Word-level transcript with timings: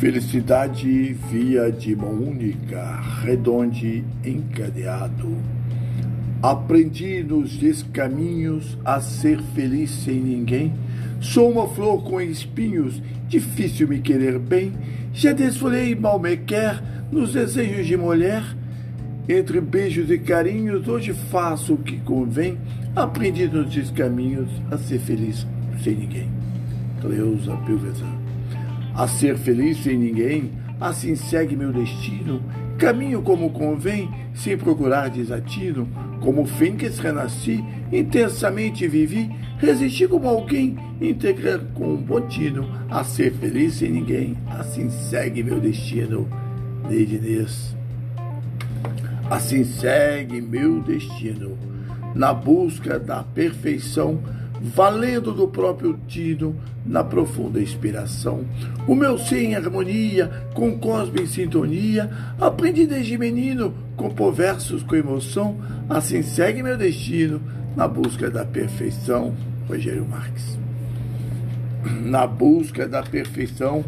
Felicidade 0.00 1.14
via 1.30 1.70
de 1.70 1.94
mão 1.94 2.14
única, 2.14 2.98
redonde 3.22 4.02
encadeado. 4.24 5.36
Aprendi 6.42 7.22
nos 7.22 7.50
descaminhos 7.50 8.78
a 8.82 8.98
ser 9.02 9.38
feliz 9.54 9.90
sem 9.90 10.14
ninguém. 10.14 10.72
Sou 11.20 11.50
uma 11.50 11.68
flor 11.68 12.02
com 12.02 12.18
espinhos, 12.18 13.02
difícil 13.28 13.88
me 13.88 13.98
querer 13.98 14.38
bem. 14.38 14.72
Já 15.12 15.32
desfolhei 15.32 15.94
mal 15.94 16.18
me 16.18 16.34
quer 16.34 16.82
nos 17.12 17.34
desejos 17.34 17.86
de 17.86 17.94
mulher. 17.94 18.42
Entre 19.28 19.60
beijos 19.60 20.10
e 20.10 20.16
carinhos, 20.16 20.88
hoje 20.88 21.12
faço 21.12 21.74
o 21.74 21.76
que 21.76 21.98
convém. 21.98 22.56
Aprendi 22.96 23.46
nos 23.46 23.70
descaminhos 23.70 24.48
a 24.70 24.78
ser 24.78 24.98
feliz 24.98 25.46
sem 25.84 25.94
ninguém. 25.94 26.30
Cleusa 27.02 27.54
Pilvesan 27.66 28.29
a 29.00 29.08
ser 29.08 29.38
feliz 29.38 29.82
sem 29.82 29.96
ninguém, 29.96 30.52
assim 30.78 31.16
segue 31.16 31.56
meu 31.56 31.72
destino. 31.72 32.42
Caminho 32.76 33.22
como 33.22 33.48
convém, 33.48 34.10
sem 34.34 34.58
procurar 34.58 35.08
desatino. 35.08 35.88
Como 36.20 36.44
fênix 36.44 36.98
renasci, 36.98 37.64
intensamente 37.90 38.86
vivi, 38.86 39.30
resisti 39.56 40.06
como 40.06 40.28
alguém, 40.28 40.76
integrar 41.00 41.60
com 41.72 41.94
um 41.94 41.96
botino, 41.96 42.68
a 42.90 43.02
ser 43.02 43.32
feliz 43.32 43.76
sem 43.76 43.90
ninguém, 43.90 44.36
assim 44.50 44.90
segue 44.90 45.42
meu 45.42 45.58
destino. 45.58 46.28
Neide 46.86 47.16
Inês. 47.16 47.74
Assim 49.30 49.64
segue 49.64 50.42
meu 50.42 50.82
destino, 50.82 51.56
na 52.14 52.34
busca 52.34 52.98
da 52.98 53.22
perfeição 53.22 54.20
valendo 54.60 55.32
do 55.32 55.48
próprio 55.48 55.98
tino, 56.06 56.54
na 56.84 57.02
profunda 57.02 57.60
inspiração. 57.60 58.44
O 58.86 58.94
meu 58.94 59.18
ser 59.18 59.42
em 59.42 59.54
harmonia, 59.54 60.30
com 60.54 60.68
o 60.68 60.78
cosmo 60.78 61.20
em 61.20 61.26
sintonia, 61.26 62.10
aprendi 62.38 62.86
desde 62.86 63.16
menino, 63.16 63.72
compor 63.96 64.32
versos 64.32 64.82
com 64.82 64.94
emoção, 64.94 65.56
assim 65.88 66.22
segue 66.22 66.62
meu 66.62 66.76
destino, 66.76 67.40
na 67.74 67.88
busca 67.88 68.30
da 68.30 68.44
perfeição. 68.44 69.34
Rogério 69.68 70.04
Marques. 70.04 70.58
Na 72.02 72.26
busca 72.26 72.88
da 72.88 73.02
perfeição, 73.02 73.84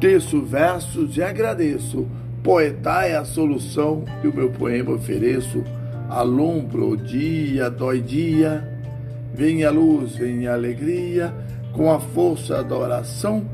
teço 0.00 0.42
versos 0.42 1.16
e 1.16 1.22
agradeço. 1.22 2.06
Poetar 2.42 3.04
é 3.04 3.16
a 3.16 3.24
solução 3.24 4.04
e 4.22 4.28
o 4.28 4.34
meu 4.34 4.50
poema 4.50 4.92
ofereço. 4.92 5.64
Alumbro 6.08 6.90
o 6.90 6.96
dia, 6.96 7.68
dói 7.68 8.00
dia, 8.00 8.73
Vem 9.34 9.64
a 9.64 9.70
luz, 9.70 10.14
vem 10.14 10.46
a 10.46 10.54
alegria, 10.54 11.34
com 11.72 11.90
a 11.90 11.98
força 11.98 12.62
da 12.62 12.76
oração. 12.76 13.44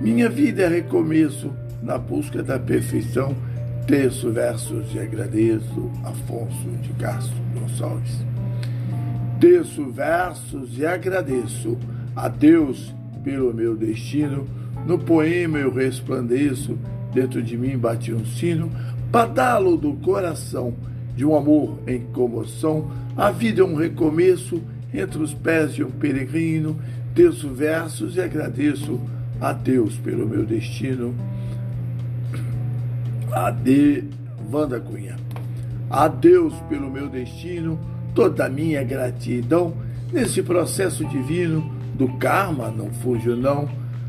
Minha 0.00 0.28
vida 0.28 0.62
é 0.62 0.68
recomeço 0.68 1.52
na 1.80 1.96
busca 1.96 2.42
da 2.42 2.58
perfeição. 2.58 3.34
Terço 3.86 4.32
versos 4.32 4.92
e 4.92 4.98
agradeço, 4.98 5.90
Afonso 6.02 6.68
de 6.82 6.88
Castro 6.94 7.36
Gonçalves. 7.54 8.24
Terço 9.38 9.88
versos 9.90 10.76
e 10.76 10.84
agradeço 10.84 11.78
a 12.16 12.26
Deus 12.26 12.92
pelo 13.22 13.54
meu 13.54 13.76
destino. 13.76 14.48
No 14.84 14.98
poema 14.98 15.58
eu 15.58 15.72
resplandeço, 15.72 16.76
dentro 17.14 17.40
de 17.40 17.56
mim 17.56 17.78
bate 17.78 18.12
um 18.12 18.26
sino, 18.26 18.68
badalo 19.12 19.76
do 19.76 19.92
coração, 19.94 20.74
de 21.14 21.24
um 21.24 21.36
amor 21.36 21.78
em 21.86 22.00
comoção. 22.06 22.90
A 23.16 23.30
vida 23.30 23.60
é 23.60 23.64
um 23.64 23.76
recomeço 23.76 24.60
entre 24.92 25.22
os 25.22 25.32
pés 25.32 25.74
de 25.74 25.84
um 25.84 25.90
peregrino, 25.90 26.78
teço 27.14 27.48
versos 27.48 28.16
e 28.16 28.20
agradeço 28.20 29.00
a 29.40 29.52
Deus 29.52 29.96
pelo 29.96 30.26
meu 30.26 30.44
destino. 30.44 31.14
A 33.32 33.50
de 33.50 34.04
Wanda 34.52 34.80
Cunha. 34.80 35.16
A 35.88 36.08
Deus 36.08 36.54
pelo 36.68 36.90
meu 36.90 37.08
destino, 37.08 37.78
toda 38.14 38.46
a 38.46 38.48
minha 38.48 38.82
gratidão 38.82 39.74
nesse 40.12 40.42
processo 40.42 41.04
divino 41.04 41.70
do 41.94 42.08
karma, 42.18 42.70
não 42.70 42.90
fujo 42.90 43.36
não. 43.36 43.68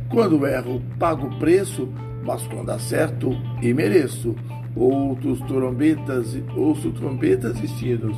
Quando 0.09 0.45
erro, 0.45 0.81
pago 0.99 1.27
o 1.27 1.39
preço, 1.39 1.87
mas 2.23 2.45
quando 2.47 2.69
acerto, 2.71 3.35
e 3.61 3.73
mereço. 3.73 4.35
Outros 4.75 5.39
trombetas, 5.41 6.37
ouço 6.55 6.91
trombetas 6.91 7.61
e 7.61 7.67
sinos, 7.67 8.15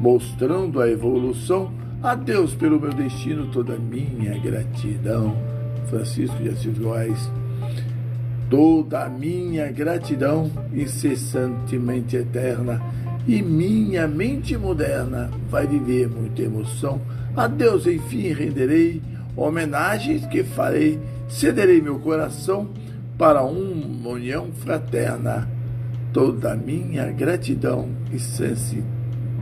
mostrando 0.00 0.80
a 0.80 0.90
evolução 0.90 1.72
a 2.04 2.14
Deus 2.14 2.54
pelo 2.54 2.78
meu 2.78 2.92
destino 2.92 3.46
toda 3.46 3.78
minha 3.78 4.38
gratidão. 4.38 5.34
Francisco 5.88 6.36
de 6.36 6.50
Assis 6.50 6.76
Góes. 6.76 7.30
Toda 8.50 9.06
a 9.06 9.08
minha 9.08 9.72
gratidão 9.72 10.50
incessantemente 10.70 12.14
eterna 12.16 12.82
e 13.26 13.40
minha 13.40 14.06
mente 14.06 14.54
moderna 14.54 15.30
vai 15.48 15.66
viver 15.66 16.06
muita 16.10 16.42
emoção. 16.42 17.00
A 17.34 17.46
Deus, 17.46 17.86
enfim, 17.86 18.34
renderei 18.34 19.00
homenagens 19.34 20.26
que 20.26 20.44
farei, 20.44 21.00
cederei 21.26 21.80
meu 21.80 21.98
coração 22.00 22.68
para 23.16 23.42
uma 23.42 24.10
união 24.10 24.48
fraterna. 24.52 25.48
Toda 26.12 26.52
a 26.52 26.56
minha 26.56 27.10
gratidão 27.10 27.88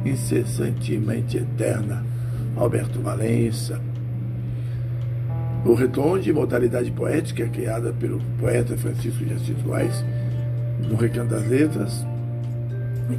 incessantemente 0.05 1.39
eterna 1.39 2.13
Alberto 2.57 3.01
Valença. 3.01 3.81
O 5.65 5.75
retorno 5.75 6.21
de 6.21 6.31
imortalidade 6.31 6.91
poética 6.91 7.49
criada 7.49 7.93
pelo 7.93 8.21
poeta 8.39 8.77
Francisco 8.77 9.25
de 9.25 9.35
Assis 9.35 9.63
Góes 9.63 10.05
no 10.89 10.97
Recanto 10.97 11.31
das 11.31 11.47
Letras. 11.47 12.05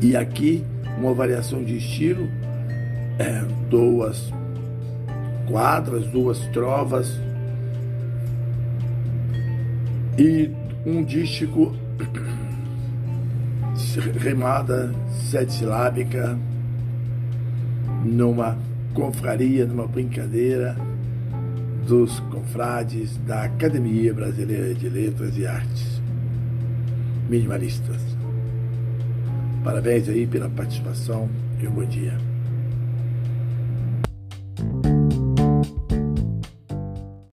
E 0.02 0.16
aqui 0.16 0.64
uma 0.98 1.14
variação 1.14 1.64
de 1.64 1.78
estilo, 1.78 2.28
é, 3.18 3.44
duas 3.70 4.32
quadras, 5.48 6.06
duas 6.08 6.40
trovas 6.48 7.20
e 10.18 10.52
um 10.86 11.04
dístico 11.04 11.74
remada 14.20 14.94
sete 15.30 15.54
silábica 15.54 16.38
numa 18.06 18.58
confraria, 18.94 19.66
numa 19.66 19.88
brincadeira 19.88 20.76
dos 21.88 22.20
confrades 22.22 23.18
da 23.18 23.44
Academia 23.44 24.14
Brasileira 24.14 24.74
de 24.74 24.88
Letras 24.88 25.38
e 25.38 25.46
Artes, 25.46 26.02
minimalistas. 27.30 28.02
Parabéns 29.64 30.08
aí 30.08 30.26
pela 30.26 30.50
participação 30.50 31.30
e 31.62 31.68
um 31.68 31.72
bom 31.72 31.86
dia. 31.86 32.33